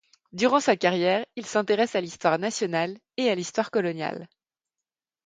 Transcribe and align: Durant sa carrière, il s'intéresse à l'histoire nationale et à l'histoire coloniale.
Durant 0.33 0.59
sa 0.59 0.75
carrière, 0.75 1.23
il 1.35 1.45
s'intéresse 1.45 1.93
à 1.93 2.01
l'histoire 2.01 2.39
nationale 2.39 2.97
et 3.17 3.29
à 3.29 3.35
l'histoire 3.35 3.69
coloniale. 3.69 4.27